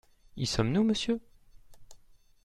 Y 0.35 0.47
sommes-nous, 0.47 0.83
monsieur? 0.83 1.19